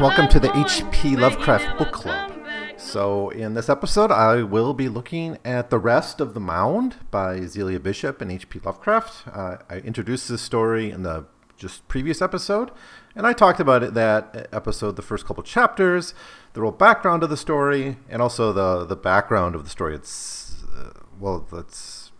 [0.00, 2.32] Welcome to the HP Lovecraft Book Club.
[2.76, 7.40] So, in this episode, I will be looking at The Rest of the Mound by
[7.46, 8.60] Zelia Bishop and H.P.
[8.64, 9.26] Lovecraft.
[9.26, 11.26] Uh, I introduced this story in the
[11.56, 12.70] just previous episode,
[13.16, 16.14] and I talked about it that episode, the first couple chapters,
[16.52, 19.96] the real background of the story, and also the the background of the story.
[19.96, 22.12] It's uh, well, that's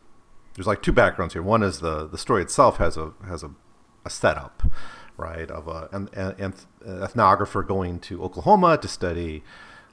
[0.56, 1.42] there's like two backgrounds here.
[1.42, 3.52] One is the the story itself has a has a,
[4.04, 4.64] a setup,
[5.18, 6.54] right, of a, an, an
[6.86, 9.42] ethnographer going to Oklahoma to study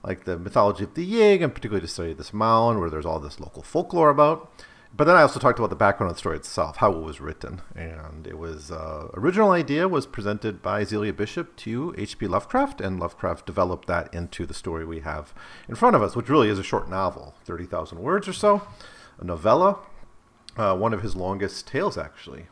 [0.04, 3.20] like the mythology of the Yig, and particularly to study this mound where there's all
[3.20, 4.52] this local folklore about.
[4.96, 7.20] But then I also talked about the background of the story itself, how it was
[7.20, 12.28] written, and it was uh, original idea was presented by Zelia Bishop to H.P.
[12.28, 15.34] Lovecraft, and Lovecraft developed that into the story we have
[15.68, 18.62] in front of us, which really is a short novel, thirty thousand words or so,
[19.20, 19.80] a novella,
[20.56, 22.46] uh, one of his longest tales actually.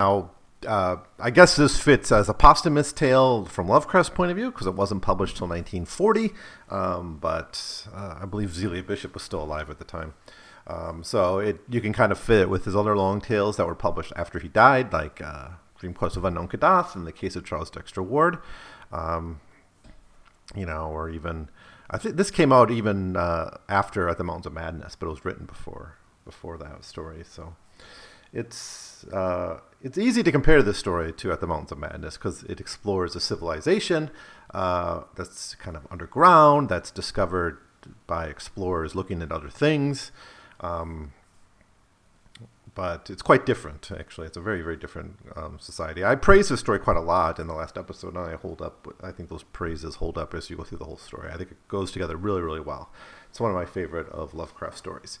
[0.00, 0.32] Now,
[0.66, 4.66] uh, I guess this fits as a posthumous tale from Lovecraft's point of view because
[4.66, 6.32] it wasn't published till 1940,
[6.70, 10.14] um, but uh, I believe Zelia Bishop was still alive at the time.
[10.66, 13.66] Um, so it you can kind of fit it with his other long tales that
[13.66, 17.36] were published after he died, like uh, Dream Quest of Unknown Kadath and the case
[17.36, 18.38] of Charles Dexter Ward.
[18.90, 19.40] Um,
[20.54, 21.48] you know, or even
[21.90, 25.10] I think this came out even uh, after At the Mountains of Madness, but it
[25.10, 27.22] was written before before that story.
[27.28, 27.54] So
[28.36, 32.42] it's uh, it's easy to compare this story to At the Mountains of Madness because
[32.44, 34.10] it explores a civilization
[34.52, 37.58] uh, that's kind of underground, that's discovered
[38.06, 40.12] by explorers looking at other things.
[40.60, 41.12] Um,
[42.74, 44.26] but it's quite different, actually.
[44.26, 46.04] It's a very, very different um, society.
[46.04, 48.86] I praised this story quite a lot in the last episode, and I hold up.
[49.02, 51.30] I think those praises hold up as you go through the whole story.
[51.32, 52.90] I think it goes together really, really well.
[53.30, 55.20] It's one of my favorite of Lovecraft stories.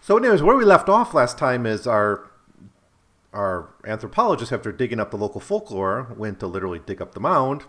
[0.00, 2.28] So, anyways, where we left off last time is our
[3.34, 7.64] our anthropologist, after digging up the local folklore, went to literally dig up the mound.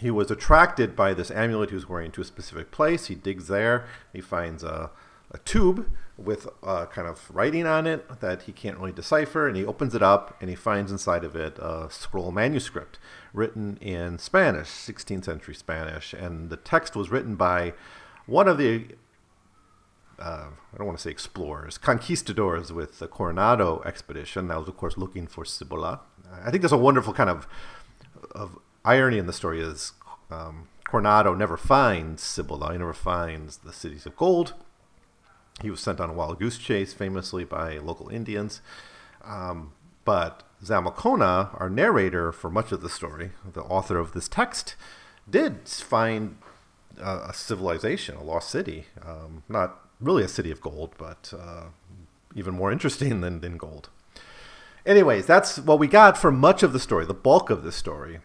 [0.00, 3.06] He was attracted by this amulet he was wearing to a specific place.
[3.06, 3.86] He digs there.
[4.12, 4.90] He finds a
[5.34, 9.56] a tube with uh, kind of writing on it that he can't really decipher, and
[9.56, 13.00] he opens it up and he finds inside of it a scroll manuscript
[13.32, 17.74] written in Spanish, 16th century Spanish, and the text was written by
[18.26, 18.86] one of the
[20.18, 24.48] uh, I don't want to say explorers, conquistadors with the Coronado expedition.
[24.48, 26.00] That was, of course, looking for Cibola.
[26.44, 27.46] I think there's a wonderful kind of
[28.32, 29.92] of irony in the story is
[30.30, 32.72] um, Coronado never finds Cibola.
[32.72, 34.54] He never finds the cities of gold
[35.62, 38.60] he was sent on a wild goose chase, famously by local Indians.
[39.24, 39.72] Um,
[40.04, 44.74] but Zamacona, our narrator for much of the story, the author of this text,
[45.28, 46.38] did find
[47.00, 48.86] a civilization, a lost city.
[49.04, 51.64] Um, not really a city of gold, but uh,
[52.34, 53.88] even more interesting than, than gold.
[54.86, 57.06] Anyways, that's what we got for much of the story.
[57.06, 58.20] The bulk of the story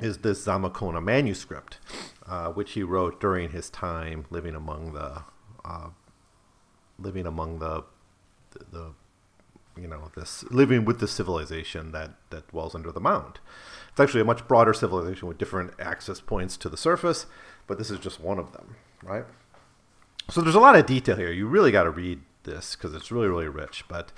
[0.00, 1.78] is this Zamacona manuscript,
[2.26, 5.22] uh, which he wrote during his time living among the
[5.64, 5.90] uh,
[6.98, 7.84] living among the,
[8.52, 8.94] the, the
[9.80, 13.38] you know this living with the civilization that that dwells under the mound.
[13.90, 17.26] It's actually a much broader civilization with different access points to the surface,
[17.66, 19.24] but this is just one of them, right?
[20.30, 21.32] So there's a lot of detail here.
[21.32, 23.84] You really got to read this because it's really really rich.
[23.88, 24.12] But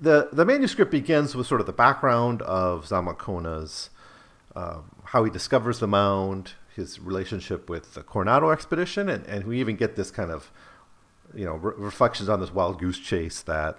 [0.00, 3.90] the the manuscript begins with sort of the background of Zamacona's
[4.54, 9.60] uh, how he discovers the mound, his relationship with the Coronado expedition, and, and we
[9.60, 10.50] even get this kind of
[11.34, 13.78] you know, re- reflections on this wild goose chase that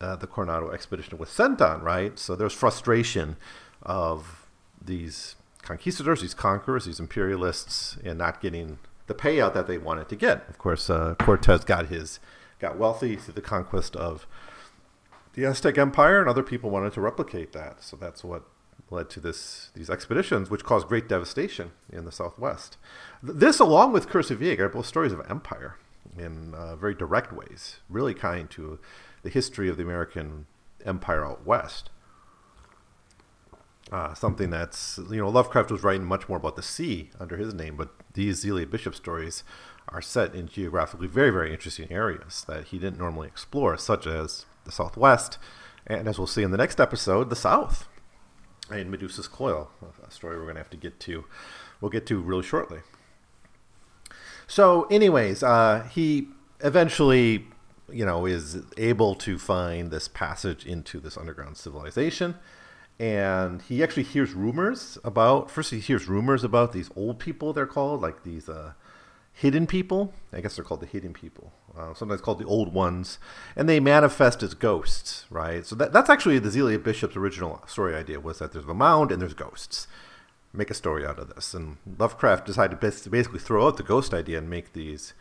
[0.00, 2.18] uh, the Coronado expedition was sent on, right?
[2.18, 3.36] So there's frustration
[3.82, 4.46] of
[4.82, 8.78] these conquistadors, these conquerors, these imperialists, and not getting
[9.10, 10.48] the payout that they wanted to get.
[10.48, 12.20] Of course, uh, Cortez got his
[12.60, 14.24] got wealthy through the conquest of
[15.34, 17.82] the Aztec Empire, and other people wanted to replicate that.
[17.82, 18.44] So that's what
[18.88, 22.76] led to this these expeditions, which caused great devastation in the Southwest.
[23.20, 25.74] This, along with Curse of Yig, are both stories of empire
[26.16, 28.78] in uh, very direct ways, really kind to
[29.24, 30.46] the history of the American
[30.86, 31.90] empire out west.
[33.90, 37.52] Uh, something that's, you know, Lovecraft was writing much more about the sea under his
[37.52, 39.42] name, but these Zelia Bishop stories
[39.88, 44.46] are set in geographically very, very interesting areas that he didn't normally explore, such as
[44.64, 45.38] the Southwest,
[45.88, 47.88] and as we'll see in the next episode, the South,
[48.70, 49.70] in Medusa's Coil,
[50.06, 51.24] a story we're going to have to get to,
[51.80, 52.80] we'll get to really shortly.
[54.46, 56.28] So, anyways, uh, he
[56.60, 57.46] eventually,
[57.90, 62.36] you know, is able to find this passage into this underground civilization.
[63.00, 67.64] And he actually hears rumors about, first, he hears rumors about these old people, they're
[67.64, 68.74] called, like these uh,
[69.32, 70.12] hidden people.
[70.34, 73.18] I guess they're called the hidden people, uh, sometimes called the old ones.
[73.56, 75.64] And they manifest as ghosts, right?
[75.64, 79.10] So that, that's actually the Zelia Bishop's original story idea was that there's a mound
[79.10, 79.88] and there's ghosts
[80.52, 81.54] make a story out of this.
[81.54, 85.14] And Lovecraft decided to basically throw out the ghost idea and make these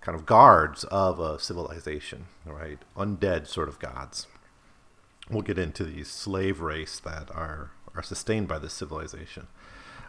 [0.00, 2.78] kind of guards of a civilization, right?
[2.96, 4.26] Undead sort of gods.
[5.30, 9.46] We'll get into these slave race that are are sustained by this civilization.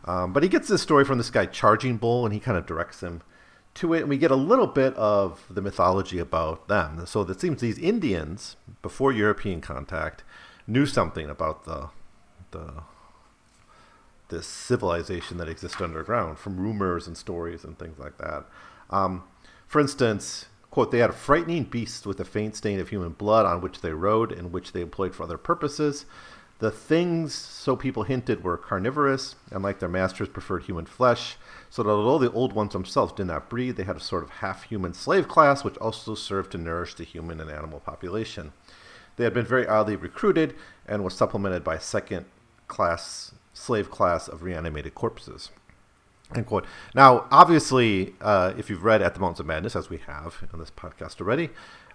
[0.06, 2.65] Um, but he gets this story from this guy Charging Bull, and he kind of
[2.65, 3.21] directs him
[3.75, 7.06] to it, and we get a little bit of the mythology about them.
[7.06, 10.23] So it seems these Indians, before European contact,
[10.68, 11.89] knew something about the
[12.51, 12.83] the
[14.29, 18.45] this civilization that exists underground from rumors and stories and things like that.
[18.89, 19.24] Um,
[19.67, 23.45] for instance, quote, they had a frightening beast with a faint stain of human blood
[23.45, 26.06] on which they rode and which they employed for other purposes.
[26.59, 31.35] The things, so people hinted, were carnivorous and, like their masters, preferred human flesh.
[31.69, 34.29] So that although the old ones themselves did not breed, they had a sort of
[34.29, 38.53] half human slave class which also served to nourish the human and animal population.
[39.17, 40.56] They had been very oddly recruited
[40.88, 42.25] and was supplemented by a second
[42.67, 45.50] class slave class of reanimated corpses.
[46.35, 46.65] End quote.
[46.95, 50.59] Now, obviously, uh, if you've read At the Mountains of Madness, as we have on
[50.59, 51.49] this podcast already,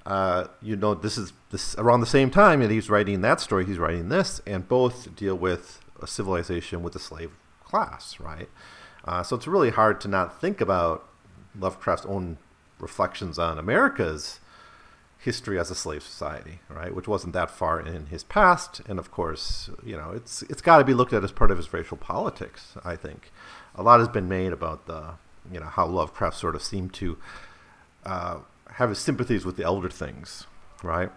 [0.05, 3.65] uh, you know this is this around the same time that he's writing that story.
[3.65, 7.33] He's writing this, and both deal with a civilization with a slave
[7.65, 8.49] class, right?
[9.05, 11.09] Uh, so it's really hard to not think about
[11.59, 12.39] Lovecraft's own
[12.79, 14.41] reflections on America's
[15.19, 16.95] history as a slave society, right?
[16.95, 20.79] Which wasn't that far in his past, and of course, you know, it's it's got
[20.79, 22.77] to be looked at as part of his racial politics.
[22.85, 23.33] I think
[23.77, 25.15] a lot has been made about the,
[25.53, 27.19] you know, how Lovecraft sort of seemed to
[28.05, 28.39] uh,
[28.73, 30.47] have his sympathies with the elder things,
[30.83, 31.11] right?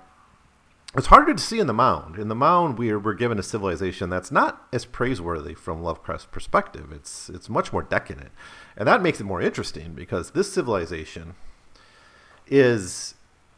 [0.95, 2.17] It's harder to see in the Mound.
[2.17, 6.25] In the Mound, we are, we're given a civilization that's not as praiseworthy from Lovecraft's
[6.25, 6.91] perspective.
[6.91, 8.31] It's it's much more decadent,
[8.75, 11.35] and that makes it more interesting because this civilization
[12.47, 13.13] is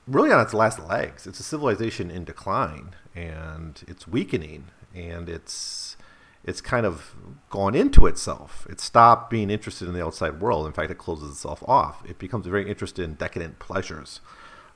[0.07, 1.25] really on its last legs.
[1.25, 5.90] It's a civilization in decline, and it's weakening, and it's
[6.43, 7.15] it's kind of
[7.49, 8.65] gone into itself.
[8.69, 10.65] It stopped being interested in the outside world.
[10.65, 12.03] In fact, it closes itself off.
[12.07, 14.21] It becomes very interested in decadent pleasures.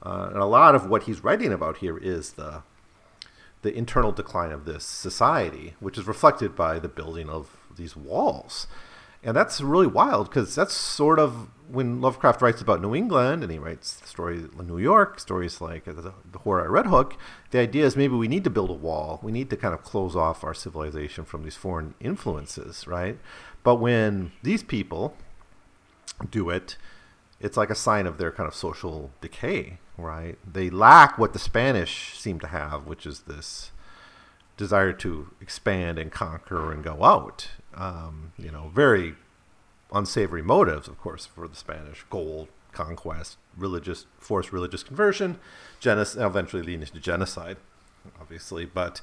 [0.03, 2.62] Uh, and a lot of what he's writing about here is the
[3.63, 8.68] the internal decline of this society, which is reflected by the building of these walls.
[9.23, 13.51] And that's really wild because that's sort of when Lovecraft writes about New England and
[13.51, 17.17] he writes stories in New York, stories like the, the Horror at Red Hook,
[17.51, 19.19] the idea is maybe we need to build a wall.
[19.23, 23.17] We need to kind of close off our civilization from these foreign influences, right?
[23.63, 25.15] But when these people
[26.29, 26.77] do it,
[27.39, 30.38] it's like a sign of their kind of social decay, right?
[30.51, 33.71] They lack what the Spanish seem to have, which is this
[34.57, 37.50] desire to expand and conquer and go out.
[37.73, 39.15] Um, you know, very
[39.91, 45.39] unsavory motives, of course, for the Spanish gold, conquest, religious, forced religious conversion,
[45.79, 47.57] genocide, eventually leading to genocide,
[48.19, 48.65] obviously.
[48.65, 49.01] But,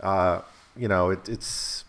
[0.00, 0.42] uh,
[0.76, 1.84] you know, it, it's,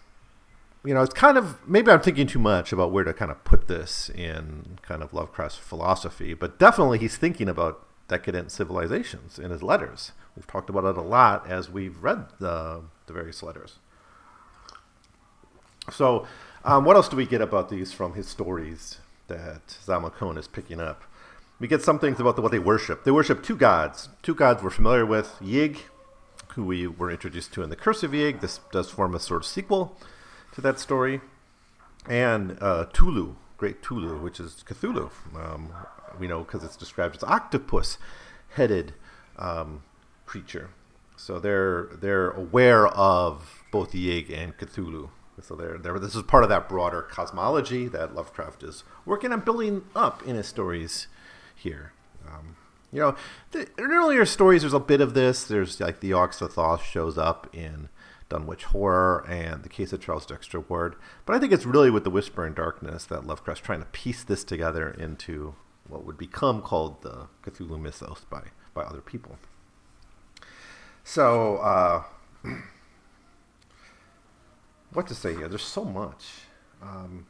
[0.85, 3.43] you know, it's kind of, maybe I'm thinking too much about where to kind of
[3.43, 9.51] put this in kind of Lovecraft's philosophy, but definitely he's thinking about decadent civilizations in
[9.51, 10.13] his letters.
[10.35, 13.79] We've talked about it a lot as we've read the, the various letters.
[15.91, 16.27] So,
[16.63, 18.97] um, what else do we get about these from his stories
[19.27, 21.03] that Zamilcone is picking up?
[21.59, 23.03] We get some things about the, what they worship.
[23.03, 24.09] They worship two gods.
[24.21, 25.79] Two gods we're familiar with Yig,
[26.49, 28.41] who we were introduced to in the Curse of Yig.
[28.41, 29.97] This does form a sort of sequel
[30.53, 31.21] to that story.
[32.07, 35.09] And uh, Tulu, Great Tulu, which is Cthulhu.
[35.35, 35.73] Um,
[36.19, 37.97] we know because it's described as octopus
[38.49, 38.93] headed
[39.37, 39.83] um,
[40.25, 40.69] creature.
[41.15, 45.09] So they're they're aware of both Yig and Cthulhu
[45.41, 49.41] so there, there, this is part of that broader cosmology that Lovecraft is working on
[49.41, 51.07] building up in his stories
[51.55, 51.93] here.
[52.27, 52.55] Um,
[52.91, 53.15] you know,
[53.51, 55.43] the, in earlier stories, there's a bit of this.
[55.43, 57.89] There's like the Yog-Sothoth shows up in
[58.29, 60.95] Dunwich Horror and the case of Charles Dexter Ward.
[61.25, 64.23] But I think it's really with the Whisper in Darkness that Lovecraft's trying to piece
[64.23, 65.55] this together into
[65.87, 69.37] what would become called the Cthulhu mythos by, by other people.
[71.03, 72.03] So, uh,
[74.93, 75.47] what to say here?
[75.47, 76.25] There's so much.
[76.81, 77.27] Um,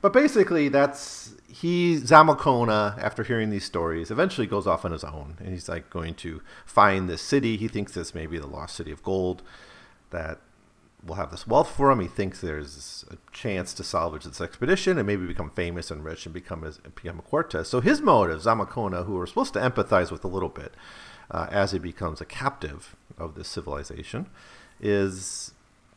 [0.00, 3.00] but basically, that's he Zamilcona.
[3.00, 6.42] After hearing these stories, eventually goes off on his own, and he's like going to
[6.66, 7.56] find this city.
[7.56, 9.42] He thinks this may be the lost city of gold
[10.10, 10.40] that
[11.04, 12.00] will have this wealth for him.
[12.00, 16.26] He thinks there's a chance to salvage this expedition and maybe become famous and rich
[16.26, 17.68] and become a, become a Cortez.
[17.68, 20.74] So his motives, Zamilcona, who we're supposed to empathize with a little bit
[21.30, 24.26] uh, as he becomes a captive of this civilization,
[24.80, 25.52] is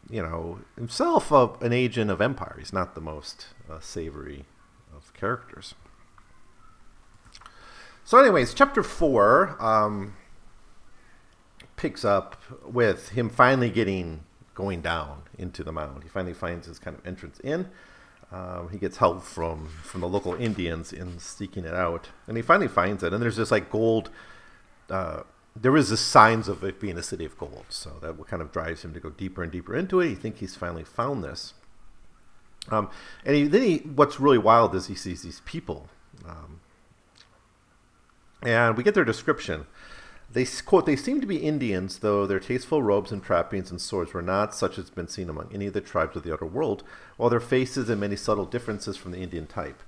[0.09, 2.55] you know, himself a, an agent of empire.
[2.59, 4.45] He's not the most uh, savory
[4.95, 5.75] of characters.
[8.03, 10.15] So, anyways, chapter four um,
[11.75, 16.03] picks up with him finally getting going down into the mound.
[16.03, 17.69] He finally finds his kind of entrance in.
[18.31, 22.43] Um, he gets help from from the local Indians in seeking it out, and he
[22.43, 23.13] finally finds it.
[23.13, 24.09] And there's this like gold.
[24.89, 25.21] Uh,
[25.55, 28.51] there is the signs of it being a city of gold, so that kind of
[28.51, 30.09] drives him to go deeper and deeper into it.
[30.09, 31.53] He thinks he's finally found this.
[32.69, 32.89] Um,
[33.23, 35.87] and he, then he, what's really wild is he sees these people,
[36.27, 36.59] um,
[38.41, 39.65] and we get their description.
[40.31, 44.13] They quote, "They seem to be Indians, though their tasteful robes and trappings and swords
[44.13, 46.83] were not such as been seen among any of the tribes of the outer world,
[47.15, 49.81] while their faces and many subtle differences from the Indian type."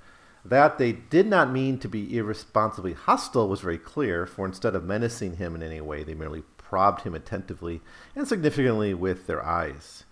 [0.49, 4.83] That they did not mean to be irresponsibly hostile was very clear, for instead of
[4.83, 7.81] menacing him in any way, they merely probed him attentively
[8.15, 10.03] and significantly with their eyes,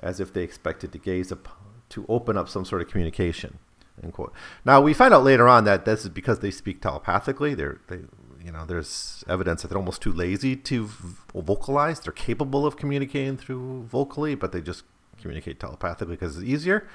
[0.00, 1.48] as if they expected to gaze up
[1.88, 3.58] to open up some sort of communication.
[4.02, 4.32] End quote.
[4.64, 7.54] Now we find out later on that this is because they speak telepathically.
[7.54, 8.00] They're they
[8.44, 10.88] you know there's evidence that they're almost too lazy to
[11.34, 12.00] vocalize.
[12.00, 14.84] They're capable of communicating through vocally, but they just
[15.20, 16.86] communicate telepathically because it's easier.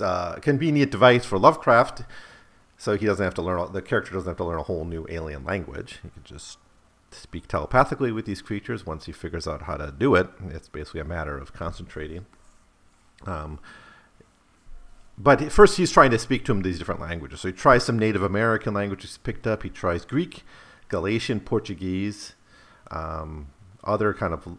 [0.00, 2.04] Uh, convenient device for Lovecraft,
[2.78, 3.72] so he doesn't have to learn.
[3.72, 6.00] The character doesn't have to learn a whole new alien language.
[6.02, 6.58] He can just
[7.10, 8.86] speak telepathically with these creatures.
[8.86, 12.26] Once he figures out how to do it, it's basically a matter of concentrating.
[13.26, 13.60] Um,
[15.16, 17.40] but first he's trying to speak to him these different languages.
[17.40, 19.62] So he tries some Native American languages picked up.
[19.62, 20.42] He tries Greek,
[20.88, 22.34] Galician, Portuguese,
[22.90, 23.48] um,
[23.84, 24.58] other kind of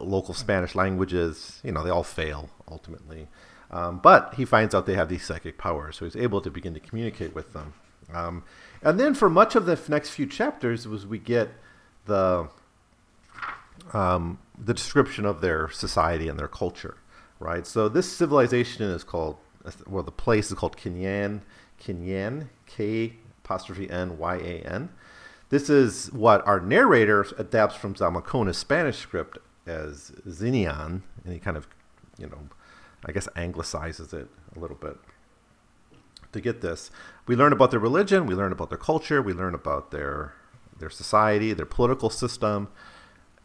[0.00, 1.60] local Spanish languages.
[1.62, 3.28] You know, they all fail ultimately.
[3.70, 6.74] Um, but he finds out they have these psychic powers, so he's able to begin
[6.74, 7.74] to communicate with them.
[8.12, 8.42] Um,
[8.82, 11.50] and then for much of the next few chapters, was we get
[12.06, 12.48] the
[13.92, 16.96] um, the description of their society and their culture,
[17.38, 17.66] right?
[17.66, 19.36] So this civilization is called
[19.86, 21.42] well, the place is called K'n-yan,
[21.78, 24.90] K'n-yan, K apostrophe N Y A N.
[25.50, 31.56] This is what our narrator adapts from Zamacona's Spanish script as Xenian, and he kind
[31.56, 31.66] of,
[32.18, 32.38] you know,
[33.04, 34.96] I guess anglicizes it a little bit.
[36.32, 36.90] To get this,
[37.26, 40.34] we learn about their religion, we learn about their culture, we learn about their
[40.78, 42.68] their society, their political system,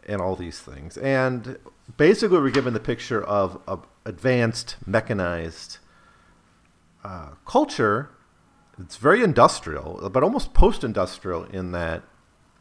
[0.08, 0.98] and all these things.
[0.98, 1.58] And
[1.98, 5.80] basically, we're given the picture of, of advanced, mechanized
[7.04, 8.10] uh, culture,
[8.80, 12.04] it's very industrial, but almost post-industrial in that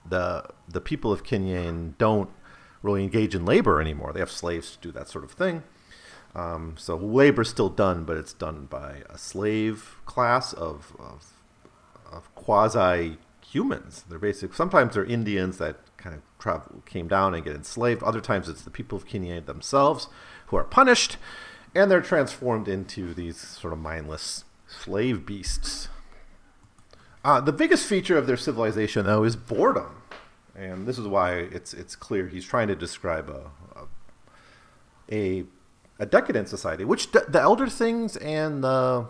[0.09, 2.31] the the people of K'n-yan don't
[2.83, 4.13] really engage in labor anymore.
[4.13, 5.63] They have slaves to do that sort of thing.
[6.35, 11.33] Um, so labor's still done, but it's done by a slave class of of,
[12.11, 14.05] of quasi humans.
[14.09, 14.55] They're basic.
[14.55, 18.03] Sometimes they're Indians that kind of travel, came down and get enslaved.
[18.03, 20.09] Other times it's the people of K'n-yan themselves
[20.47, 21.17] who are punished
[21.75, 25.89] and they're transformed into these sort of mindless slave beasts.
[27.25, 30.03] Uh, the biggest feature of their civilization, though, is boredom,
[30.55, 33.51] and this is why it's it's clear he's trying to describe a
[35.11, 35.45] a, a,
[35.99, 39.07] a decadent society, which the, the Elder Things and the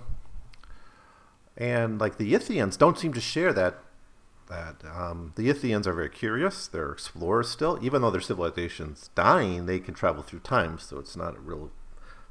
[1.57, 3.79] and like the Yithians don't seem to share that
[4.49, 6.67] that um, the Yithians are very curious.
[6.67, 9.67] They're explorers still, even though their civilization's dying.
[9.67, 11.71] They can travel through time, so it's not a real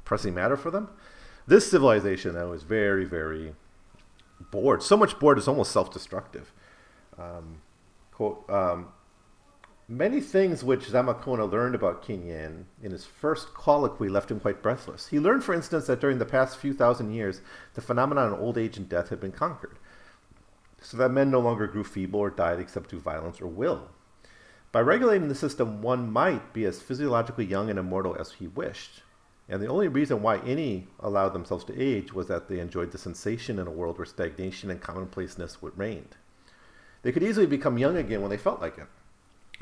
[0.04, 0.90] pressing matter for them.
[1.46, 3.54] This civilization, though, is very, very
[4.50, 4.82] bored.
[4.82, 6.52] So much bored is almost self-destructive.
[7.18, 7.62] Um,
[8.12, 8.88] quote, um,
[9.88, 15.08] Many things which Zamacona learned about K'n-yan in his first colloquy left him quite breathless.
[15.08, 17.42] He learned, for instance, that during the past few thousand years,
[17.74, 19.76] the phenomenon of old age and death had been conquered,
[20.80, 23.90] so that men no longer grew feeble or died except through violence or will.
[24.72, 29.02] By regulating the system, one might be as physiologically young and immortal as he wished.
[29.50, 32.96] And the only reason why any allowed themselves to age was that they enjoyed the
[32.96, 36.08] sensation in a world where stagnation and commonplaceness would reign.
[37.02, 38.86] They could easily become young again when they felt like it.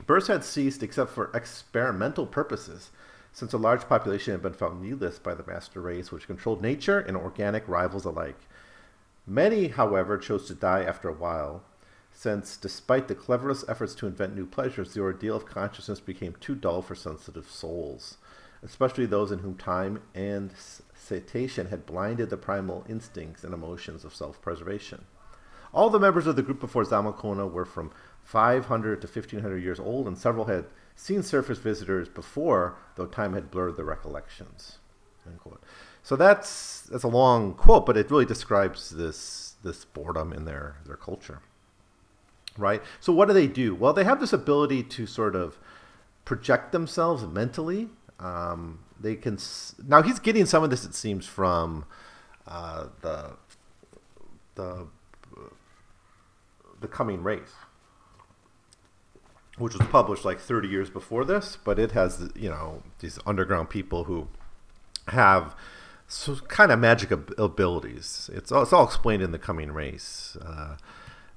[0.07, 2.91] Births had ceased except for experimental purposes,
[3.33, 6.99] since a large population had been found needless by the master race, which controlled nature
[6.99, 8.39] and organic rivals alike.
[9.27, 11.63] Many, however, chose to die after a while,
[12.13, 16.55] since, despite the cleverest efforts to invent new pleasures, the ordeal of consciousness became too
[16.55, 18.19] dull for sensitive souls
[18.63, 20.53] especially those in whom time and
[20.95, 25.05] satiation had blinded the primal instincts and emotions of self-preservation.
[25.75, 27.91] All the members of the group before Zamacona were from
[28.25, 33.51] 500 to 1500 years old, and several had seen surface visitors before, though time had
[33.51, 34.79] blurred their recollections.
[36.03, 40.77] So that's that's a long quote, but it really describes this this boredom in their
[40.85, 41.41] their culture.
[42.59, 42.83] Right.
[43.01, 43.75] So what do they do?
[43.75, 45.59] Well, they have this ability to sort of
[46.25, 47.89] project themselves mentally
[48.23, 51.85] um, they can s- now he's getting some of this it seems from
[52.47, 53.33] uh, the
[54.55, 54.87] the
[56.81, 57.53] the coming race
[59.59, 63.69] which was published like 30 years before this but it has you know these underground
[63.71, 64.29] people who
[65.09, 65.55] have
[66.13, 68.29] so kind of magic abilities.
[68.33, 70.77] It's all, it's all explained in the coming race uh,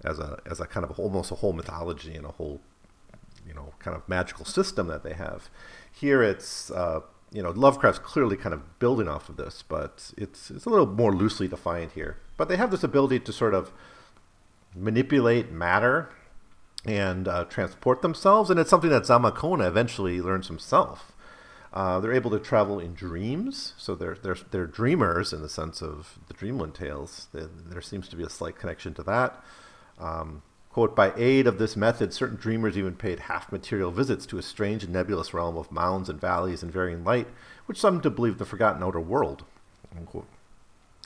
[0.03, 2.59] as a as a kind of almost a whole mythology and a whole
[3.47, 5.49] you know kind of magical system that they have.
[5.91, 10.51] Here it's uh, you know Lovecraft's clearly kind of building off of this, but it's
[10.51, 12.17] it's a little more loosely defined here.
[12.37, 13.71] But they have this ability to sort of
[14.75, 16.09] manipulate matter
[16.85, 21.11] and uh, transport themselves, and it's something that Zamacona eventually learns himself.
[21.73, 25.81] Uh, they're able to travel in dreams, so they're they're they're dreamers in the sense
[25.81, 27.27] of the Dreamland tales.
[27.33, 29.43] There seems to be a slight connection to that.
[29.99, 34.37] Um, quote: By aid of this method, certain dreamers even paid half material visits to
[34.37, 37.27] a strange and nebulous realm of mounds and valleys and varying light,
[37.65, 39.43] which some to believe the forgotten outer world.
[39.97, 40.27] Unquote.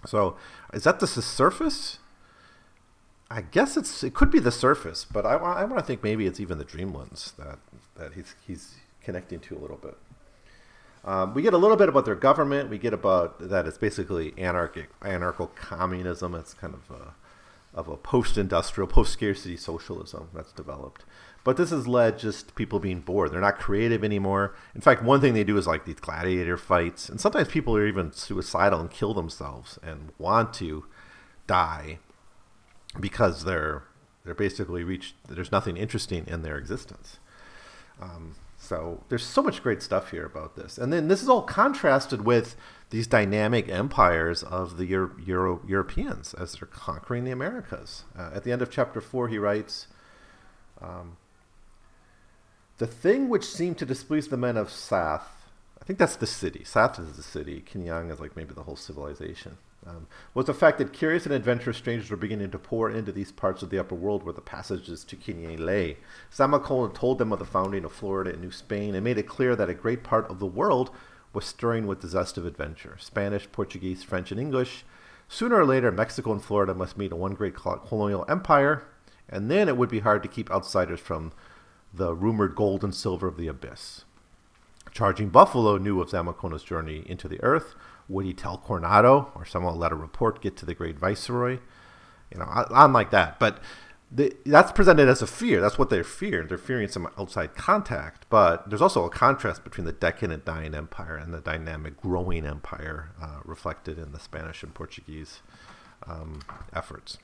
[0.05, 0.35] So,
[0.71, 1.97] is that the surface?
[3.31, 6.25] I guess it's it could be the surface, but I, I want to think maybe
[6.25, 7.59] it's even the Dreamlands that
[7.95, 9.97] that he's he's connecting to a little bit.
[11.05, 12.69] Um, we get a little bit about their government.
[12.69, 16.35] We get about that it's basically anarchic, anarcho communism.
[16.35, 17.13] It's kind of a,
[17.73, 21.05] of a post-industrial, post-scarcity socialism that's developed.
[21.45, 23.31] But this has led just people being bored.
[23.31, 24.55] They're not creative anymore.
[24.75, 27.87] In fact, one thing they do is like these gladiator fights, and sometimes people are
[27.87, 30.85] even suicidal and kill themselves and want to
[31.47, 31.99] die
[32.99, 33.83] because they're
[34.23, 35.15] they're basically reached.
[35.27, 37.19] There's nothing interesting in their existence.
[38.01, 40.77] Um, so there's so much great stuff here about this.
[40.77, 42.55] And then this is all contrasted with
[42.89, 48.03] these dynamic empires of the Euro- Euro- Europeans as they're conquering the Americas.
[48.17, 49.87] Uh, at the end of chapter four, he writes
[50.81, 51.17] um,
[52.77, 55.21] The thing which seemed to displease the men of Tsath,
[55.81, 56.63] I think that's the city.
[56.65, 57.63] Tsath is the city.
[57.65, 61.77] K'n-yan is like maybe the whole civilization um, was the fact that curious and adventurous
[61.77, 65.03] strangers were beginning to pour into these parts of the upper world where the passages
[65.05, 65.97] to K'n-yan lay.
[66.33, 69.55] Zamacona told them of the founding of Florida and New Spain and made it clear
[69.55, 70.91] that a great part of the world
[71.33, 72.97] was stirring with the zest of adventure.
[72.99, 74.83] Spanish, Portuguese, French, and English.
[75.27, 78.83] Sooner or later, Mexico and Florida must meet in one great colonial empire,
[79.29, 81.31] and then it would be hard to keep outsiders from
[81.93, 84.05] the rumored gold and silver of the abyss.
[84.91, 87.75] Charging Buffalo knew of Zamacona's journey into the earth,
[88.09, 91.59] would he tell Coronado or someone let a report get to the great viceroy?
[92.31, 93.39] You know, on like that.
[93.39, 93.59] But
[94.11, 95.61] the, that's presented as a fear.
[95.61, 96.47] That's what they're fearing.
[96.47, 98.25] They're fearing some outside contact.
[98.29, 103.11] But there's also a contrast between the decadent dying empire and the dynamic growing empire
[103.21, 105.41] uh, reflected in the Spanish and Portuguese
[106.07, 106.41] um,
[106.73, 107.19] efforts.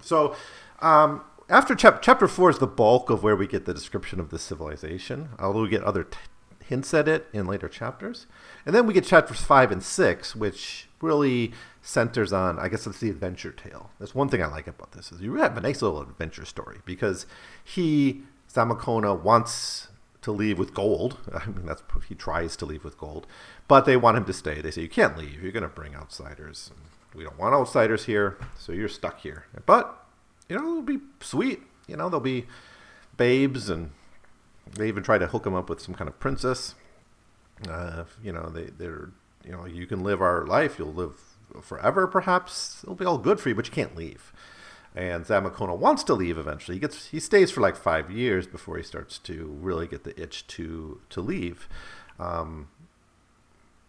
[0.00, 0.34] So,
[0.80, 4.30] um, after chap- chapter four is the bulk of where we get the description of
[4.30, 6.18] the civilization, although we get other t-
[6.68, 8.26] hints at it in later chapters.
[8.64, 11.52] And then we get chapters five and six, which really
[11.82, 13.90] centers on, I guess it's the adventure tale.
[13.98, 16.78] That's one thing I like about this is you have a nice little adventure story
[16.84, 17.26] because
[17.62, 19.88] he, Zamacona, wants
[20.22, 21.18] to leave with gold.
[21.32, 23.26] I mean, that's he tries to leave with gold,
[23.68, 24.60] but they want him to stay.
[24.60, 25.42] They say you can't leave.
[25.42, 26.72] You're going to bring outsiders.
[27.14, 29.46] We don't want outsiders here, so you're stuck here.
[29.64, 30.04] But
[30.48, 31.62] you know, it'll be sweet.
[31.86, 32.46] You know, there'll be
[33.16, 33.92] babes and
[34.74, 36.74] they even try to hook him up with some kind of princess.
[37.68, 39.10] Uh, you know, they they're
[39.44, 40.78] you know you can live our life.
[40.78, 41.20] You'll live
[41.62, 42.82] forever, perhaps.
[42.82, 44.32] It'll be all good for you, but you can't leave.
[44.94, 46.76] And Zamacona wants to leave eventually.
[46.76, 50.20] He gets he stays for like five years before he starts to really get the
[50.20, 51.68] itch to to leave.
[52.18, 52.68] Um,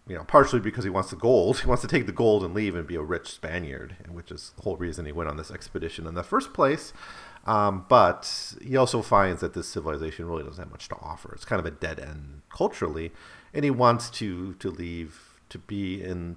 [0.08, 1.60] you know, partially because he wants the gold.
[1.62, 4.54] He wants to take the gold and leave and be a rich Spaniard, which is
[4.56, 6.94] the whole reason he went on this expedition in the first place.
[7.48, 11.34] Um, but he also finds that this civilization really doesn't have much to offer.
[11.34, 13.14] It's kind of a dead end culturally,
[13.54, 16.36] and he wants to to leave to be in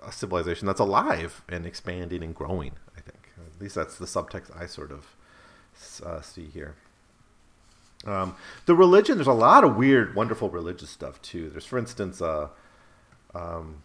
[0.00, 2.72] a civilization that's alive and expanding and growing.
[2.96, 5.16] I think at least that's the subtext I sort of
[6.06, 6.76] uh, see here.
[8.06, 11.48] Um, the religion, there's a lot of weird, wonderful religious stuff too.
[11.50, 12.48] There's, for instance, uh,
[13.34, 13.82] um,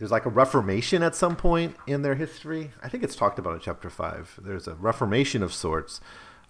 [0.00, 2.70] there's like a reformation at some point in their history.
[2.82, 4.40] I think it's talked about in chapter five.
[4.42, 6.00] There's a reformation of sorts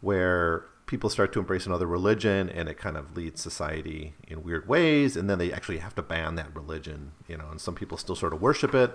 [0.00, 4.68] where people start to embrace another religion and it kind of leads society in weird
[4.68, 7.96] ways and then they actually have to ban that religion you know and some people
[7.96, 8.90] still sort of worship it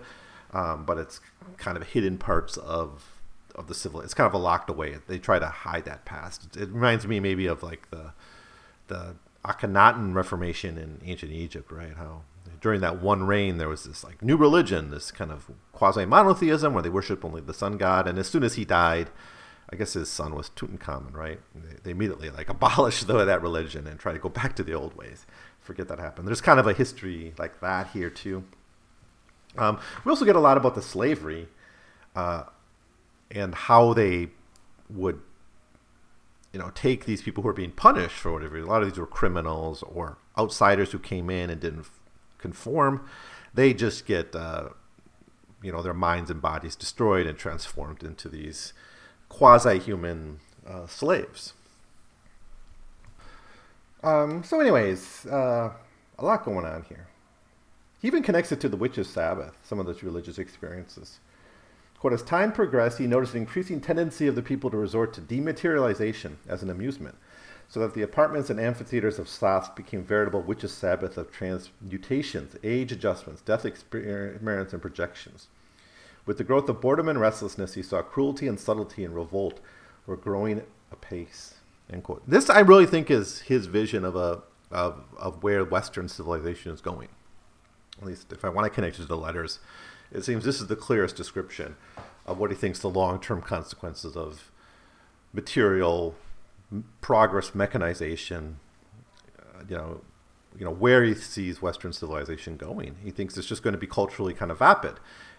[0.51, 1.21] um, but it's
[1.55, 3.21] kind of hidden parts of
[3.55, 6.57] of the civil it's kind of a locked away they try to hide that past
[6.57, 8.11] it, reminds me maybe of like the
[8.87, 9.15] the
[9.45, 12.23] akhenaten reformation in ancient egypt right how
[12.65, 16.73] during that one reign, there was this like new religion, this kind of quasi monotheism
[16.73, 18.07] where they worship only the sun god.
[18.07, 19.11] And as soon as he died,
[19.69, 21.39] I guess his son was Tutankhamun, right?
[21.53, 24.73] They, they immediately like abolished the, that religion and try to go back to the
[24.73, 25.27] old ways.
[25.59, 26.27] Forget that happened.
[26.27, 28.43] There's kind of a history like that here too.
[29.59, 31.47] Um, we also get a lot about the slavery
[32.15, 32.45] uh,
[33.29, 34.29] and how they
[34.89, 35.21] would
[36.51, 38.57] you know, take these people who are being punished for whatever.
[38.57, 41.85] A lot of these were criminals or outsiders who came in and didn't
[42.45, 42.93] conform.
[43.53, 44.69] They just get, uh,
[45.63, 48.73] you know, their minds and bodies destroyed and transformed into these
[49.29, 50.39] quasi-human
[50.71, 51.53] uh, slaves.
[54.03, 55.71] Um, so, anyways, uh,
[56.19, 57.07] a lot going on here.
[57.99, 61.19] He even connects it to the witches' Sabbath, some of those religious experiences.
[61.99, 65.21] Quote, as time progressed, he noticed an increasing tendency of the people to resort to
[65.21, 67.15] dematerialization as an amusement,
[67.67, 72.91] so that the apartments and amphitheaters of sloths became veritable witches' Sabbath of transmutations, age
[72.91, 75.47] adjustments, death experiments, and projections.
[76.25, 79.59] With the growth of boredom and restlessness, he saw cruelty and subtlety and revolt
[80.07, 81.55] were growing apace.
[81.91, 82.23] End quote.
[82.27, 86.81] This, I really think, is his vision of a of, of where Western civilization is
[86.81, 87.07] going.
[87.99, 89.59] At least, if I want to connect it to the letters,
[90.11, 91.75] it seems this is the clearest description
[92.25, 94.51] of what he thinks the long-term consequences of
[95.33, 96.15] material
[97.01, 98.59] progress, mechanization,
[99.39, 100.01] uh, you know,
[100.57, 102.95] you know where he sees Western civilization going.
[103.03, 104.95] He thinks it's just going to be culturally kind of vapid,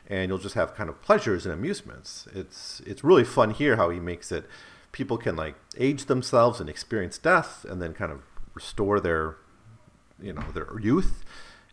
[0.06, 2.28] and you'll just have kind of pleasures and amusements.
[2.34, 4.46] It's it's really fun here how he makes it.
[4.92, 8.22] People can like age themselves and experience death, and then kind of
[8.54, 9.36] restore their,
[10.20, 11.24] you know, their youth,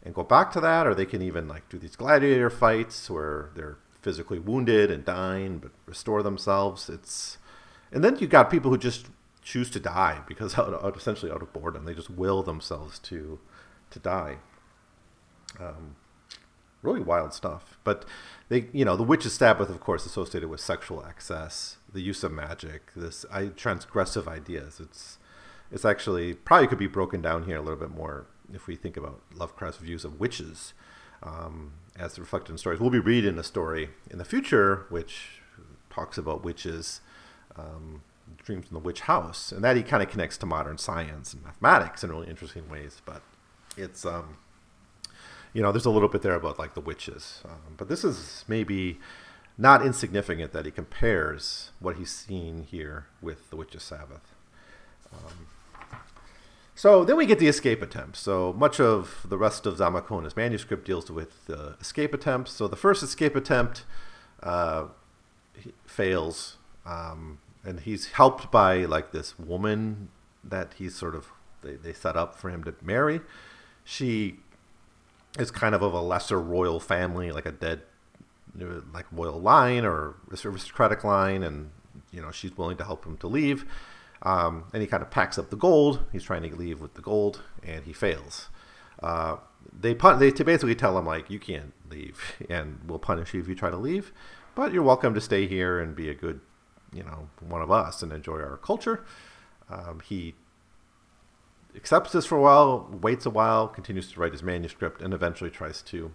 [0.04, 3.50] and go back to that, or they can even like do these gladiator fights where
[3.56, 6.90] they're physically wounded and dying, but restore themselves.
[6.90, 7.38] It's
[7.92, 9.08] and then you got people who just
[9.44, 13.40] choose to die because out, out, essentially out of boredom, they just will themselves to
[13.92, 14.38] to die.
[15.60, 15.96] Um,
[16.82, 17.78] really wild stuff.
[17.84, 18.06] But
[18.50, 22.32] they, you know, the witch's Sabbath, of course, associated with sexual excess, the use of
[22.32, 24.80] magic, this I, transgressive ideas.
[24.80, 25.18] It's
[25.72, 28.98] it's actually probably could be broken down here a little bit more if we think
[28.98, 30.74] about Lovecraft's views of witches
[31.24, 32.80] um, as reflected in stories.
[32.80, 35.42] We'll be reading a story in the future which
[35.90, 37.02] talks about witches.
[37.56, 38.04] Um,
[38.44, 41.44] dreams in the witch house and that he kind of connects to modern science and
[41.44, 43.22] mathematics in really interesting ways but
[43.78, 44.38] it's um
[45.54, 48.44] you know there's a little bit there about like the witches um, but this is
[48.48, 49.00] maybe
[49.58, 54.34] not insignificant that he compares what he's seeing here with the witch's sabbath
[55.14, 55.48] um,
[56.76, 58.20] so then we get the escape attempts.
[58.20, 62.52] So much of the rest of Zamacona's manuscript deals with escape attempts.
[62.52, 63.86] So the first escape attempt
[64.42, 64.86] uh,
[65.86, 70.10] fails, um, and he's helped by like this woman
[70.44, 71.28] that he's sort of
[71.62, 73.22] they, they set up for him to marry.
[73.84, 74.38] She
[75.40, 77.82] is kind of of a lesser royal family, like a dead
[78.94, 81.72] like royal line or a aristocratic line, and
[82.12, 83.66] you know she's willing to help him to leave.
[84.22, 86.06] Um, and he kind of packs up the gold.
[86.12, 88.48] He's trying to leave with the gold, and he fails.
[89.02, 89.38] Uh,
[89.78, 93.48] they pun- they basically tell him like you can't leave, and we'll punish you if
[93.48, 94.14] you try to leave,
[94.56, 96.40] but you're welcome to stay here and be a good,
[96.94, 99.04] you know, one of us and enjoy our culture.
[99.70, 100.36] Um, he
[101.76, 105.50] accepts this for a while, waits a while, continues to write his manuscript, and eventually
[105.50, 106.12] tries to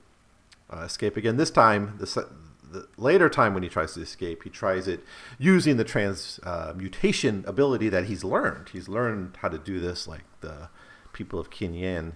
[0.72, 1.36] uh, escape again.
[1.36, 5.02] This time, the later time when he tries to escape, he tries it
[5.38, 8.68] using the transmutation uh, ability that he's learned.
[8.70, 10.68] He's learned how to do this like the
[11.12, 12.14] people of K'n-yan,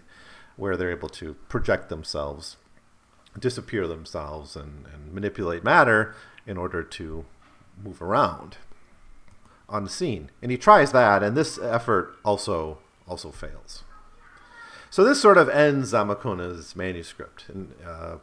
[0.57, 2.57] where they're able to project themselves,
[3.39, 6.15] disappear themselves, and, and manipulate matter
[6.47, 7.25] in order to
[7.83, 8.57] move around
[9.69, 10.31] on the scene.
[10.41, 13.85] And he tries that, and this effort also also fails.
[14.91, 17.47] So this sort of ends Zamacona's manuscript.
[17.49, 18.17] And uh,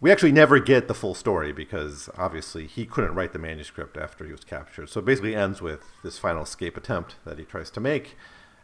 [0.00, 4.24] we actually never get the full story because obviously he couldn't write the manuscript after
[4.24, 4.88] he was captured.
[4.88, 8.16] So it basically ends with this final escape attempt that he tries to make,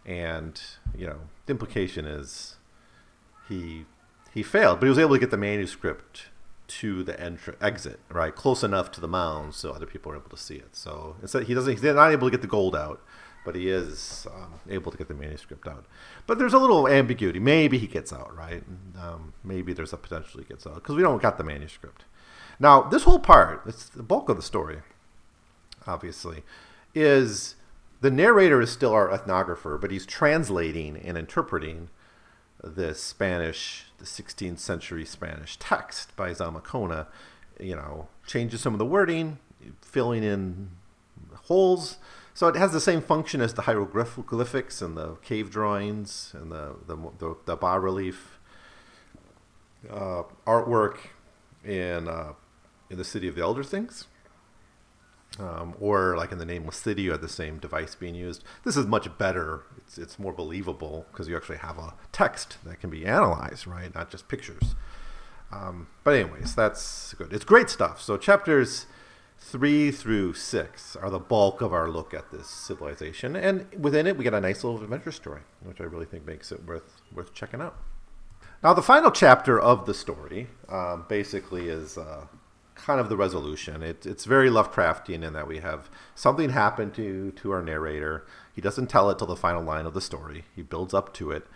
[0.04, 0.60] and
[0.96, 2.56] you know the implication is
[3.48, 3.84] he
[4.32, 6.26] he failed, but he was able to get the manuscript
[6.80, 10.30] to the entr- exit right close enough to the mound so other people are able
[10.30, 10.74] to see it.
[10.74, 13.02] So instead he doesn't he's not able to get the gold out,
[13.44, 15.84] but he is um, able to get the manuscript out.
[16.26, 17.40] But there's a little ambiguity.
[17.40, 18.62] Maybe he gets out, right?
[18.98, 22.04] Um, maybe there's a potential he gets out because we don't got the manuscript.
[22.58, 24.78] Now, this whole part, it's the bulk of the story,
[25.86, 26.44] obviously,
[26.94, 27.56] is
[28.00, 31.88] the narrator is still our ethnographer, but he's translating and interpreting
[32.62, 37.06] this Spanish, the 16th century Spanish text by Zamacona.
[37.60, 39.38] You know, changes some of the wording,
[39.80, 40.70] filling in
[41.44, 41.98] holes
[42.34, 46.76] so it has the same function as the hieroglyphics and the cave drawings and the
[46.86, 48.38] the, the, the bas relief
[49.90, 50.96] uh, artwork
[51.64, 52.32] in uh,
[52.88, 54.06] in the city of the Elder Things.
[55.38, 58.44] Um, or like in the nameless city, you have the same device being used.
[58.64, 59.62] This is much better.
[59.78, 63.94] It's it's more believable because you actually have a text that can be analyzed, right?
[63.94, 64.74] Not just pictures.
[65.50, 67.32] Um, but anyways, that's good.
[67.32, 68.00] It's great stuff.
[68.00, 68.86] So chapters
[69.38, 74.18] three through six are the bulk of our look at this civilization, and within it
[74.18, 77.32] we get a nice little adventure story, which I really think makes it worth worth
[77.32, 77.76] checking out.
[78.62, 82.26] Now, the final chapter of the story um, basically is uh,
[82.82, 83.82] kind of the resolution.
[83.82, 88.26] It, it's very Lovecraftian in that we have something happen to to our narrator.
[88.54, 90.44] He doesn't tell it till the final line of the story.
[90.54, 91.46] He builds up to it.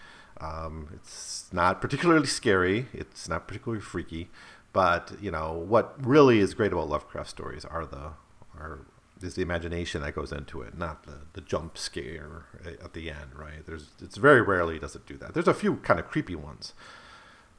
[0.40, 2.86] Um, it's not particularly scary.
[2.92, 4.30] It's not particularly freaky,
[4.72, 8.12] but you know what really is great about Lovecraft stories are the
[8.58, 8.80] are
[9.22, 12.44] is the imagination that goes into it, not the, the jump scare
[12.84, 13.64] at the end, right?
[13.66, 15.34] There's it's very rarely does it do that.
[15.34, 16.74] There's a few kind of creepy ones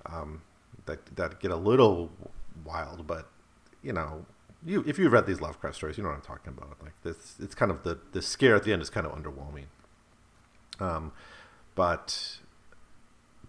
[0.06, 0.44] um,
[0.86, 2.12] that that get a little
[2.64, 3.30] wild, but
[3.82, 4.26] you know,
[4.66, 6.78] you if you've read these Lovecraft stories, you know what I'm talking about.
[6.82, 9.66] Like this, it's kind of the the scare at the end is kind of underwhelming.
[10.80, 11.12] Um,
[11.76, 12.40] but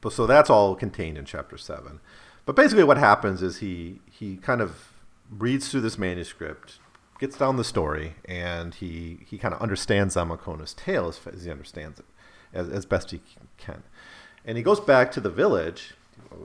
[0.00, 2.00] but so that's all contained in chapter seven.
[2.46, 4.92] But basically, what happens is he he kind of
[5.30, 6.78] reads through this manuscript,
[7.18, 11.50] gets down the story, and he he kind of understands Zamacona's tale as, as he
[11.50, 12.06] understands it,
[12.52, 13.20] as, as best he
[13.58, 13.82] can.
[14.44, 15.94] And he goes back to the village,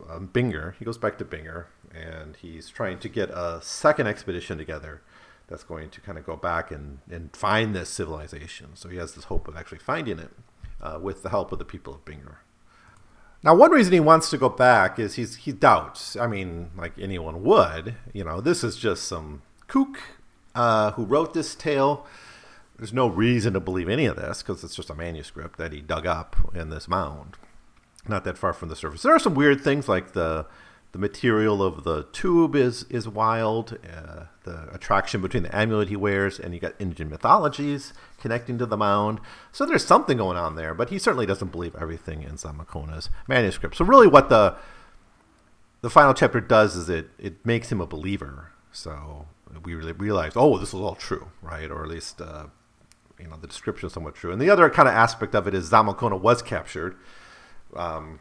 [0.10, 0.74] um, Binger.
[0.78, 5.02] He goes back to Binger, and he's trying to get a second expedition together
[5.48, 8.70] that's going to kind of go back and, and find this civilization.
[8.76, 10.32] So he has this hope of actually finding it
[10.82, 12.38] uh, with the help of the people of Binger.
[13.44, 16.16] Now, one reason he wants to go back is he's he doubts.
[16.16, 17.96] I mean, like anyone would.
[18.14, 20.00] You know, this is just some kook
[20.56, 22.06] uh, who wrote this tale.
[22.78, 25.82] There's no reason to believe any of this because it's just a manuscript that he
[25.82, 27.36] dug up in this mound,
[28.08, 29.04] not that far from the surface.
[29.04, 30.46] There are some weird things like the
[30.94, 33.78] the material of the tube is is wild.
[33.84, 38.66] Uh, the attraction between the amulet he wears and you got Indian mythologies connecting to
[38.66, 39.20] the mound.
[39.52, 43.76] So there's something going on there, but he certainly doesn't believe everything in Zamacona's manuscript.
[43.76, 44.56] So really, what the
[45.82, 48.52] the final chapter does is it it makes him a believer.
[48.72, 49.26] So
[49.64, 51.72] we really realize, oh, this was all true, right?
[51.72, 52.46] Or at least uh,
[53.20, 54.32] you know the description is somewhat true.
[54.32, 56.96] And the other kind of aspect of it is Zamacona was captured
[57.76, 58.20] um,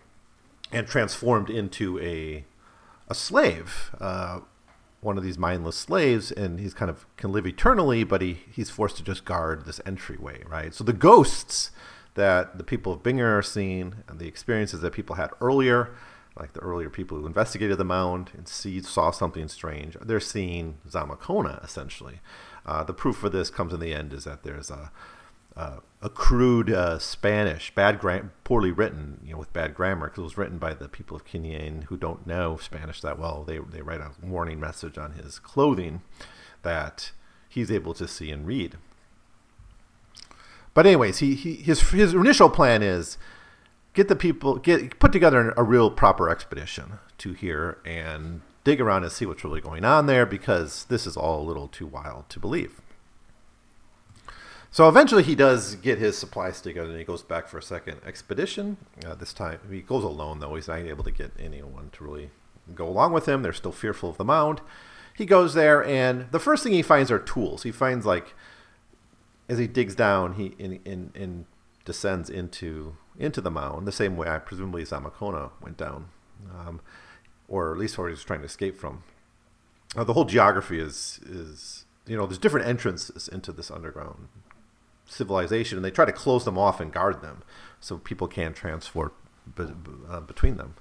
[0.72, 2.46] and transformed into a
[3.12, 4.40] a slave, uh,
[5.00, 8.70] one of these mindless slaves, and he's kind of can live eternally, but he, he's
[8.70, 10.74] forced to just guard this entryway, right?
[10.74, 11.70] So the ghosts
[12.14, 15.94] that the people of Binger are seeing and the experiences that people had earlier,
[16.38, 20.78] like the earlier people who investigated the mound and see, saw something strange, they're seeing
[20.88, 22.20] Zamacona essentially.
[22.64, 24.90] Uh, the proof for this comes in the end is that there's a
[25.56, 30.20] uh, a crude uh, Spanish, bad gra- poorly written, you know, with bad grammar, because
[30.20, 33.44] it was written by the people of K'n-yan who don't know Spanish that well.
[33.44, 36.02] They they write a warning message on his clothing
[36.62, 37.12] that
[37.48, 38.76] he's able to see and read.
[40.74, 43.18] But anyways, he, he his his initial plan is
[43.94, 49.02] get the people get put together a real proper expedition to here and dig around
[49.02, 52.28] and see what's really going on there because this is all a little too wild
[52.30, 52.80] to believe.
[54.72, 57.98] So eventually he does get his supplies together and he goes back for a second
[58.06, 58.78] expedition.
[59.06, 60.54] Uh, this time he goes alone though.
[60.54, 62.30] He's not able to get anyone to really
[62.74, 63.42] go along with him.
[63.42, 64.62] They're still fearful of the mound.
[65.14, 67.64] He goes there and the first thing he finds are tools.
[67.64, 68.34] He finds like
[69.46, 71.46] as he digs down, he in, in, in
[71.84, 76.08] descends into into the mound the same way I presumably Zamacona went down,
[76.50, 76.80] um,
[77.46, 79.02] or at least where he's trying to escape from.
[79.94, 84.28] Uh, the whole geography is is you know there's different entrances into this underground
[85.12, 87.42] civilization, and they try to close them off and guard them
[87.80, 89.14] so people can't transport
[89.54, 89.66] be,
[90.08, 90.74] uh, between them.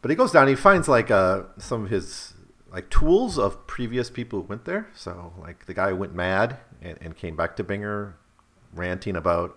[0.00, 0.48] But he goes down.
[0.48, 2.34] He finds like uh, some of his
[2.72, 4.88] like tools of previous people who went there.
[4.94, 8.14] So like the guy who went mad and, and came back to Binger,
[8.72, 9.56] ranting about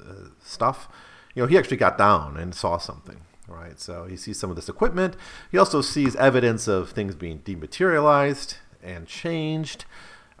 [0.00, 0.88] uh, stuff.
[1.34, 3.20] You know, he actually got down and saw something.
[3.46, 3.78] Right.
[3.80, 5.16] So he sees some of this equipment.
[5.50, 9.84] He also sees evidence of things being dematerialized and changed,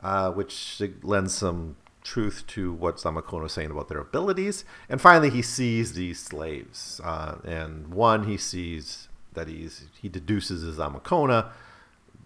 [0.00, 4.64] uh, which lends some truth to what Zamacona is saying about their abilities.
[4.88, 7.00] And finally, he sees these slaves.
[7.04, 11.50] Uh, and one, he sees that he's he deduces is Zamacona,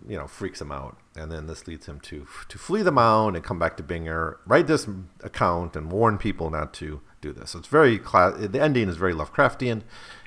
[0.09, 0.97] you know, freaks him out.
[1.17, 4.37] And then this leads him to to flee the mound and come back to Binger,
[4.47, 4.87] write this
[5.23, 7.51] account, and warn people not to do this.
[7.51, 8.35] So it's very class.
[8.39, 9.83] The ending is very Lovecraftian,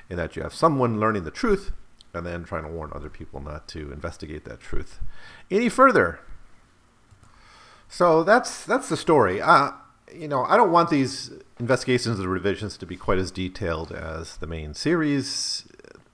[0.08, 1.72] in that you have someone learning the truth
[2.14, 5.00] and then trying to warn other people not to investigate that truth
[5.50, 6.20] any further.
[7.88, 9.40] So that's that's the story.
[9.40, 9.72] Uh,
[10.14, 14.36] you know, I don't want these investigations and revisions to be quite as detailed as
[14.36, 15.66] the main series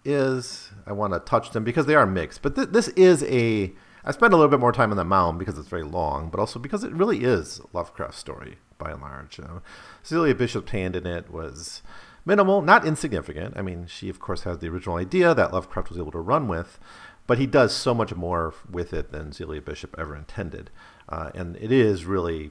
[0.05, 0.71] is.
[0.87, 2.43] I want to touch them because they are mixed.
[2.43, 3.73] But th- this is a.
[4.07, 6.39] I spent a little bit more time on the mound because it's very long, but
[6.39, 9.39] also because it really is Lovecraft story by and large.
[9.39, 9.63] You know,
[10.05, 11.83] Zelia Bishop's hand in it was
[12.25, 13.57] minimal, not insignificant.
[13.57, 16.49] I mean, she of course has the original idea that Lovecraft was able to run
[16.49, 16.79] with,
[17.27, 20.71] but he does so much more with it than Zelia Bishop ever intended,
[21.09, 22.51] uh, and it is really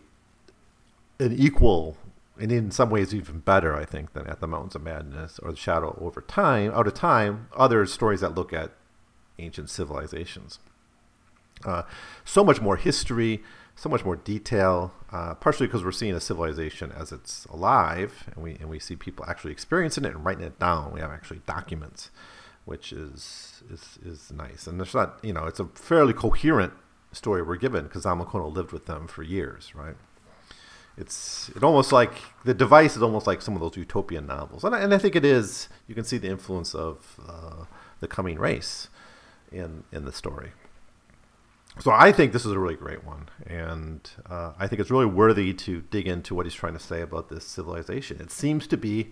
[1.19, 1.97] an equal
[2.39, 5.51] and in some ways even better, I think, than at the Mountains of Madness or
[5.51, 8.71] the Shadow over time, out of time, other stories that look at
[9.37, 10.59] ancient civilizations.
[11.63, 11.83] Uh,
[12.25, 13.43] so much more history,
[13.75, 18.43] so much more detail, uh, partially because we're seeing a civilization as it's alive, and
[18.43, 20.91] we and we see people actually experiencing it and writing it down.
[20.91, 22.09] We have actually documents,
[22.65, 24.65] which is is is nice.
[24.65, 26.73] And it's not, you know, it's a fairly coherent
[27.13, 29.95] story we're given because Zamacona lived with them for years, right?
[30.97, 32.11] It's it almost like
[32.45, 35.15] the device is almost like some of those utopian novels, and I, and I think
[35.15, 35.67] it is.
[35.87, 37.65] You can see the influence of uh,
[37.99, 38.89] the coming race
[39.51, 40.51] in in the story.
[41.79, 45.07] So I think this is a really great one, and uh, I think it's really
[45.07, 48.21] worthy to dig into what he's trying to say about this civilization.
[48.21, 49.11] It seems to be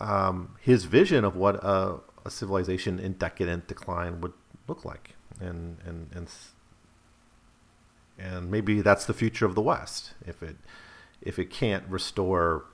[0.00, 4.32] um, his vision of what a, a, civilization in decadent decline would
[4.66, 6.28] look like, and and and
[8.18, 10.56] and maybe that's the future of the West if it
[11.20, 12.64] if it can't restore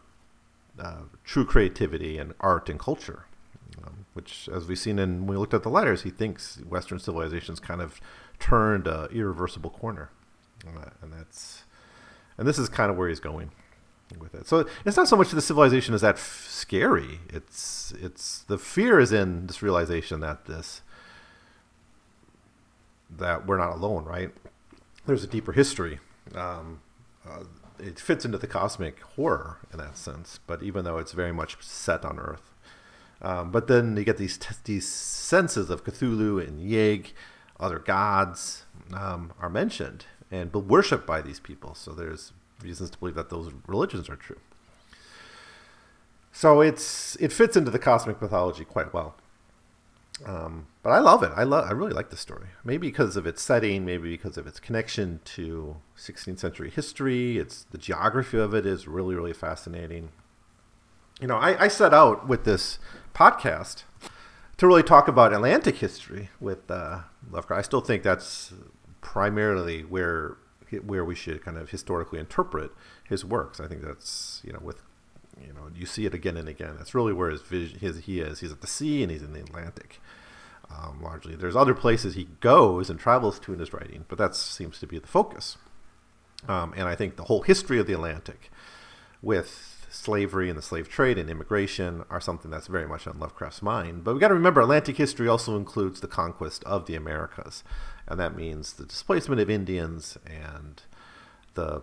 [0.78, 3.26] uh, true creativity and art and culture.
[3.85, 6.98] Um, which, as we've seen in when we looked at the letters, he thinks Western
[6.98, 8.00] civilizations kind of
[8.38, 10.11] turned a irreversible corner,
[10.66, 11.64] uh, and that's
[12.37, 13.50] and this is kind of where he's going
[14.18, 14.46] with it.
[14.46, 17.20] So it's not so much the civilization is that f- scary.
[17.31, 20.83] It's it's the fear is in this realization that this
[23.11, 24.33] that we're not alone, right?
[25.07, 25.99] There's a deeper history.
[26.35, 26.81] Um,
[27.29, 27.45] uh,
[27.79, 31.57] it fits into the cosmic horror in that sense, but even though it's very much
[31.61, 32.53] set on Earth.
[33.21, 37.12] Um, but then you get these t- these senses of Cthulhu and Yig
[37.59, 41.75] other gods um, are mentioned and worshipped by these people.
[41.75, 44.41] So there's reasons to believe that those religions are true.
[46.33, 49.15] So it's it fits into the cosmic mythology quite well.
[50.25, 51.33] Um, but I love it.
[51.35, 51.66] I love.
[51.66, 52.48] I really like the story.
[52.64, 53.85] Maybe because of its setting.
[53.85, 57.38] Maybe because of its connection to 16th century history.
[57.38, 60.11] It's the geography of it is really really fascinating.
[61.20, 62.79] You know, I, I set out with this
[63.14, 63.85] podcast
[64.57, 67.59] to really talk about Atlantic history with uh, Lovecraft.
[67.59, 68.53] I still think that's
[69.01, 70.37] primarily where
[70.85, 72.72] where we should kind of historically interpret
[73.09, 73.61] his works.
[73.61, 74.83] I think that's you know with
[75.40, 76.75] you know you see it again and again.
[76.77, 78.40] That's really where his vision his he is.
[78.40, 80.01] He's at the sea and he's in the Atlantic.
[80.71, 84.35] Um, largely, there's other places he goes and travels to in his writing, but that
[84.35, 85.59] seems to be the focus.
[86.49, 88.51] Um, and I think the whole history of the Atlantic,
[89.21, 93.62] with slavery and the slave trade and immigration are something that's very much on Lovecraft's
[93.62, 94.03] mind.
[94.03, 97.62] But we got to remember Atlantic history also includes the conquest of the Americas,
[98.09, 100.83] and that means the displacement of Indians and
[101.55, 101.83] the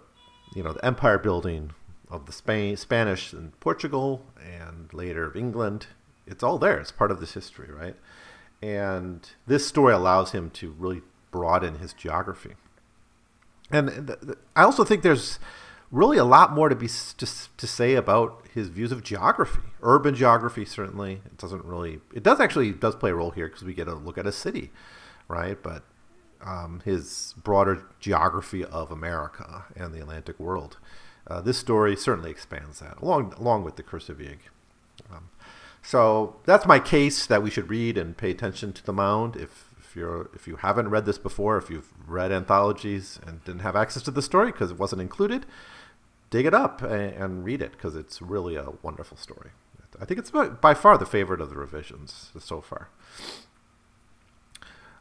[0.55, 1.71] you know the empire building
[2.09, 5.87] of the Spain, Spanish and Portugal and later of England.
[6.25, 6.79] It's all there.
[6.79, 7.95] It's part of this history, right?
[8.61, 12.55] And this story allows him to really broaden his geography.
[13.71, 15.39] And th- th- I also think there's
[15.91, 20.15] really a lot more to be to, to say about his views of geography, urban
[20.15, 20.65] geography.
[20.65, 21.99] Certainly, it doesn't really.
[22.13, 24.31] It does actually does play a role here because we get a look at a
[24.31, 24.71] city,
[25.27, 25.61] right?
[25.61, 25.83] But
[26.41, 30.77] um, his broader geography of America and the Atlantic world.
[31.29, 34.19] Uh, this story certainly expands that, along along with the Curse of.
[34.19, 35.29] Um,
[35.81, 39.35] so that's my case that we should read and pay attention to the mound.
[39.35, 43.61] If, if you're if you haven't read this before, if you've read anthologies and didn't
[43.61, 45.45] have access to the story because it wasn't included,
[46.31, 49.51] dig it up and, and read it because it's really a wonderful story.
[50.01, 52.89] I think it's by, by, far the favorite of the revisions so far.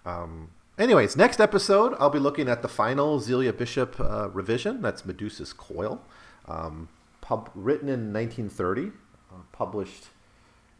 [0.04, 4.80] Um, anyways, next episode, I'll be looking at the final Zelia Bishop uh, revision.
[4.80, 6.00] That's Medusa's Coil,
[6.46, 6.88] um,
[7.20, 8.92] pub- written in 1930,
[9.30, 10.06] uh, published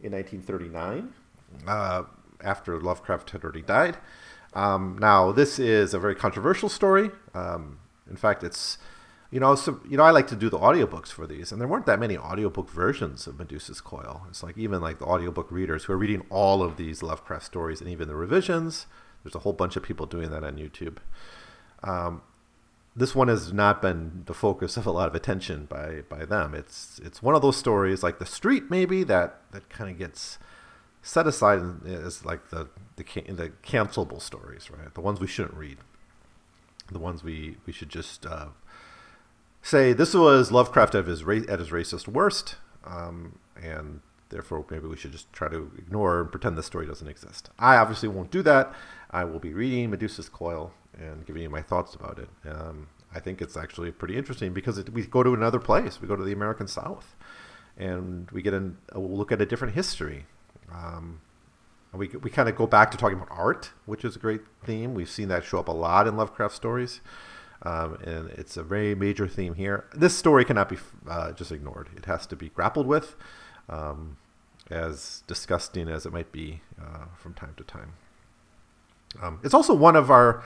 [0.01, 1.13] in 1939,
[1.67, 2.03] uh,
[2.43, 3.97] after Lovecraft had already died.
[4.53, 7.11] Um, now, this is a very controversial story.
[7.33, 7.79] Um,
[8.09, 8.77] in fact, it's
[9.31, 11.67] you know, so you know, I like to do the audiobooks for these, and there
[11.67, 14.23] weren't that many audiobook versions of Medusa's Coil.
[14.27, 17.79] It's like even like the audiobook readers who are reading all of these Lovecraft stories
[17.79, 18.87] and even the revisions.
[19.23, 20.97] There's a whole bunch of people doing that on YouTube.
[21.83, 22.21] Um,
[22.95, 26.53] this one has not been the focus of a lot of attention by by them.
[26.53, 30.37] It's it's one of those stories like the Street maybe that that kind of gets
[31.01, 32.67] set aside as like the
[32.97, 34.93] the the cancelable stories, right?
[34.93, 35.77] The ones we shouldn't read,
[36.91, 38.47] the ones we we should just uh,
[39.61, 42.55] say this was Lovecraft at his ra- at his racist worst,
[42.85, 47.07] um, and therefore maybe we should just try to ignore and pretend this story doesn't
[47.07, 47.49] exist.
[47.57, 48.73] I obviously won't do that.
[49.11, 52.29] I will be reading Medusa's Coil and giving you my thoughts about it.
[52.47, 56.01] Um, I think it's actually pretty interesting because it, we go to another place.
[56.01, 57.15] We go to the American South,
[57.77, 60.25] and we get a look at a different history.
[60.71, 61.21] Um,
[61.91, 64.93] we we kind of go back to talking about art, which is a great theme.
[64.93, 67.01] We've seen that show up a lot in Lovecraft stories,
[67.63, 69.85] um, and it's a very major theme here.
[69.95, 70.77] This story cannot be
[71.09, 73.15] uh, just ignored; it has to be grappled with,
[73.69, 74.17] um,
[74.69, 77.93] as disgusting as it might be uh, from time to time.
[79.21, 80.43] Um, it's also one of our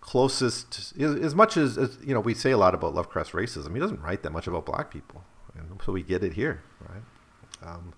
[0.00, 3.72] closest, as much as, as, you know, we say a lot about Lovecraft's racism.
[3.74, 5.24] He doesn't write that much about black people,
[5.56, 7.02] and so we get it here, right?
[7.62, 7.94] Um,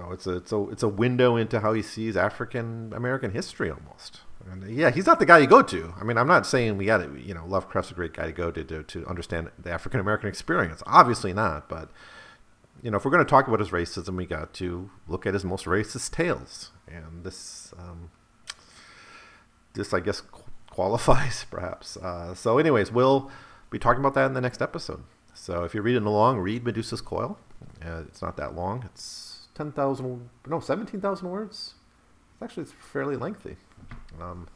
[0.00, 3.70] So it's a it's a it's a window into how he sees African American history
[3.70, 4.20] almost.
[4.50, 5.92] And yeah, he's not the guy you go to.
[6.00, 8.32] I mean, I'm not saying we got to, you know, Lovecraft's a great guy to
[8.32, 10.82] go to to, to understand the African American experience.
[10.86, 11.90] Obviously not, but
[12.82, 15.34] you know, if we're going to talk about his racism, we got to look at
[15.34, 18.10] his most racist tales, and this um,
[19.74, 20.22] this I guess
[20.70, 21.96] qualifies perhaps.
[21.96, 23.30] Uh, so, anyways, we'll
[23.70, 25.02] be talking about that in the next episode.
[25.34, 27.38] So, if you're reading along, read Medusa's Coil.
[27.84, 28.84] Uh, it's not that long.
[28.86, 31.74] It's 10,000, no, 17,000 words.
[32.34, 33.56] It's actually fairly lengthy.
[34.20, 34.48] Um,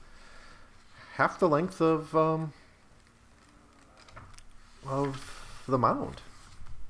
[1.17, 2.53] half the length of um,
[4.87, 6.23] of the mound.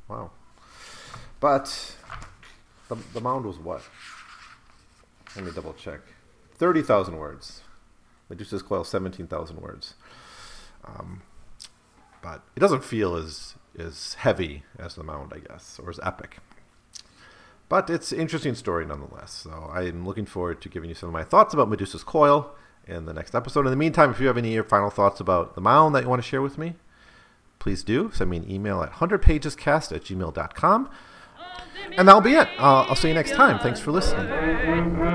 [0.09, 0.31] Wow.
[1.45, 1.95] But
[2.89, 3.83] the, the mound was what?
[5.37, 6.01] Let me double check.
[6.55, 7.61] 30,000 words.
[8.31, 9.93] Medusa's Coil, 17,000 words.
[10.87, 11.21] Um,
[12.23, 16.39] but it doesn't feel as, as heavy as the mound, I guess, or as epic.
[17.69, 19.31] But it's an interesting story nonetheless.
[19.31, 22.55] So I'm looking forward to giving you some of my thoughts about Medusa's Coil
[22.87, 23.67] in the next episode.
[23.67, 26.23] In the meantime, if you have any final thoughts about the mound that you want
[26.23, 26.77] to share with me,
[27.59, 28.11] please do.
[28.15, 30.89] Send me an email at 100pagescast at gmail.com.
[31.97, 32.49] And that'll be it.
[32.59, 33.59] Uh, I'll see you next time.
[33.59, 35.14] Thanks for listening.